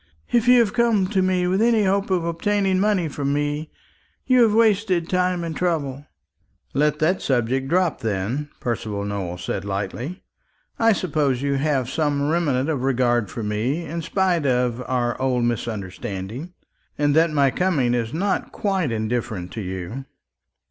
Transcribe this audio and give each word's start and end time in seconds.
If 0.31 0.47
you 0.47 0.57
have 0.61 0.73
come 0.73 1.05
to 1.09 1.21
me 1.21 1.45
with 1.45 1.61
any 1.61 1.83
hope 1.83 2.09
of 2.09 2.25
obtaining 2.25 2.79
money 2.79 3.07
from 3.07 3.31
me, 3.33 3.69
you 4.25 4.41
have 4.41 4.51
wasted 4.51 5.07
time 5.09 5.43
and 5.43 5.55
trouble." 5.55 6.07
"Let 6.73 6.97
that 6.97 7.21
subject 7.21 7.67
drop, 7.67 8.01
then," 8.01 8.49
Percival 8.59 9.05
Nowell 9.05 9.37
said 9.37 9.63
lightly. 9.63 10.23
"I 10.79 10.91
suppose 10.91 11.43
you 11.43 11.53
have 11.53 11.87
some 11.87 12.29
remnant 12.31 12.67
of 12.67 12.81
regard 12.81 13.29
for 13.29 13.43
me, 13.43 13.85
in 13.85 14.01
spite 14.01 14.47
of 14.47 14.81
our 14.87 15.21
old 15.21 15.43
misunderstanding, 15.43 16.53
and 16.97 17.15
that 17.15 17.29
my 17.29 17.51
coming 17.51 17.93
is 17.93 18.11
not 18.11 18.51
quite 18.51 18.91
indifferent 18.91 19.51
to 19.51 19.61
you." 19.61 20.05